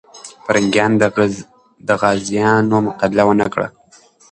[0.45, 0.91] پرنګیان
[1.87, 3.67] د غازيانو مقابله ونه کړه.